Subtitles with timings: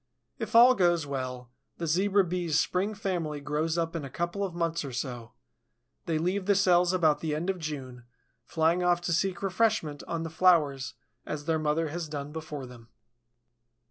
[0.39, 4.55] If all goes well, the Zebra Bee's spring family grows up in a couple of
[4.55, 5.33] months or so;
[6.07, 8.05] they leave the cells about the end of June,
[8.43, 12.87] flying off to seek refreshment on the flowers as their mother has done before them.